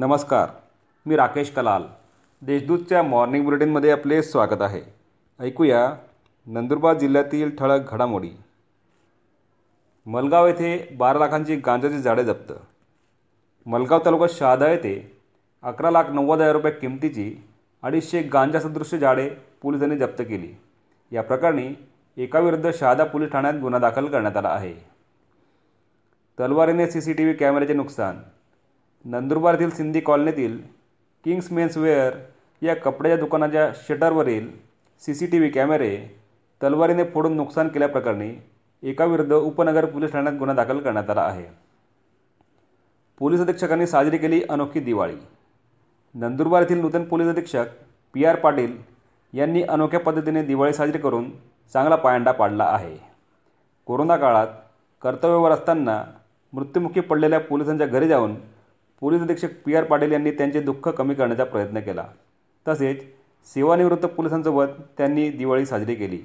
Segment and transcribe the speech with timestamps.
[0.00, 0.48] नमस्कार
[1.06, 1.82] मी राकेश कलाल.
[2.42, 4.82] देशदूतच्या मॉर्निंग बुलेटिनमध्ये आपले स्वागत आहे.
[5.40, 5.96] ऐकूया
[6.46, 8.30] नंदुरबार जिल्ह्यातील ठळक घडामोडी.
[10.06, 12.52] मलगाव येथे बारा लाखांची गांजाची झाडे जप्त.
[13.66, 15.18] मलगाव तालुका शहादा येथे
[15.62, 17.44] अकरा लाख नव्वद हजार रुपये किमतीची
[17.82, 19.30] अडीचशे गांजा सदृश्य झाडे
[19.62, 20.56] पोलिसांनी जप्त केली.
[21.12, 24.74] या प्रकरणी एकाविरुद्ध शहादा पोलीस ठाण्यात गुन्हा दाखल करण्यात आला आहे.
[26.40, 28.18] तलवारीने सी सी टी व्ही कॅमेऱ्याचे नुकसान.
[29.04, 30.58] नंदुरबार येथील सिंधी कॉलनीतील
[31.24, 32.14] किंग्स मेन्स वेअर
[32.62, 34.50] या कपड्याच्या दुकानाच्या शटरवरील
[35.02, 35.96] सी सी टी व्ही कॅमेरे
[36.62, 38.30] तलवारीने फोडून नुकसान केल्याप्रकरणी
[38.82, 41.44] एकाविरुद्ध उपनगर पोलीस ठाण्यात गुन्हा दाखल करण्यात आला आहे.
[43.18, 45.16] पोलीस अधीक्षकांनी साजरी केली अनोखी दिवाळी.
[46.14, 47.66] नंदुरबार येथील नूतन पोलीस अधीक्षक
[48.14, 48.76] पी आर पाटील
[49.32, 51.30] यांनी अनोख्या पद्धतीने दिवाळी साजरी करून
[51.72, 52.96] चांगला पायंडा पाडला आहे.
[53.86, 54.46] कोरोना काळात
[55.02, 56.02] कर्तव्यावर असताना
[56.52, 58.34] मृत्युमुखी पडलेल्या पोलिसांच्या घरी जाऊन
[59.02, 62.04] पोलीस अधीक्षक पी आर पाटील यांनी त्यांचे दुःख कमी करण्याचा प्रयत्न केला.
[62.66, 63.02] तसेच
[63.46, 64.66] सेवानिवृत्त पोलिसांसोबत
[64.98, 66.18] त्यांनी दिवाळी साजरी केली.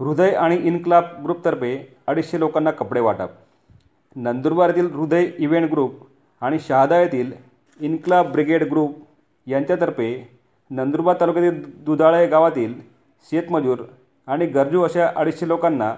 [0.00, 3.30] हृदय आणि इन्क्लाब ग्रुपतर्फे अडीचशे लोकांना कपडे वाटप.
[4.16, 5.94] नंदुरबार येथील हृदय इव्हेंट ग्रुप
[6.42, 7.32] आणि शहादा येथील
[7.80, 8.98] इन्क्लाब ब्रिगेड ग्रुप
[9.46, 10.08] यांच्यातर्फे
[10.70, 12.74] नंदुरबार तालुक्यातील दुधाळे गावातील
[13.30, 13.78] शेतमजूर
[14.26, 15.94] आणि गरजू अशा अडीचशे लोकांना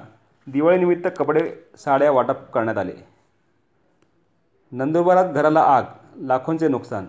[0.47, 3.16] दिवाळीनिमित्त कपडे साड्या वाटप करण्यात आले.
[4.73, 5.83] नंदुरबारात घराला आग
[6.17, 7.07] लाखोंचे नुकसान.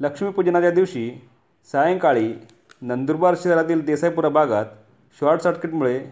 [0.00, 1.28] लक्ष्मीपूजनाच्या दिवशी
[1.72, 2.34] सायंकाळी
[2.82, 4.64] नंदुरबार शहरातील देसाईपुरा भागात
[5.20, 6.06] शॉर्ट सर्किटमुळे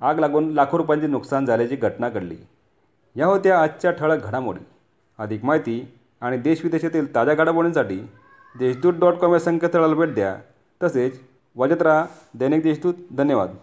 [0.00, 2.36] आग लागून लाखो रुपयांचे नुकसान झाल्याची घटना घडली.
[3.16, 4.66] या होत्या आजच्या ठळक घडामोडी.
[5.18, 8.00] अधिक माहिती आणि देशविदेशातील ताज्या घडामोडींसाठी
[8.58, 10.36] देशदूत डॉट कॉम या संकेतस्थळाला भेट द्या.
[10.82, 11.20] तसेच
[11.56, 12.94] वाजत राहा दैनिक देशदूत.
[13.12, 13.54] धन्यवाद.